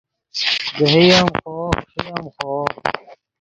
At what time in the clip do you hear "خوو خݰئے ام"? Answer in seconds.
1.41-2.25